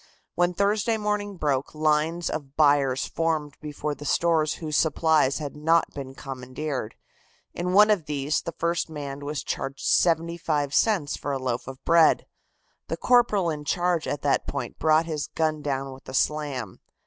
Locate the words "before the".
3.61-4.03